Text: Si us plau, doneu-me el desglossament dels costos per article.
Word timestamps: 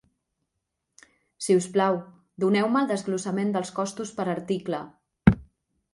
Si 1.47 1.57
us 1.59 1.67
plau, 1.75 1.99
doneu-me 2.45 2.81
el 2.85 2.89
desglossament 2.95 3.55
dels 3.59 3.73
costos 3.81 4.15
per 4.19 4.27
article. 4.37 4.81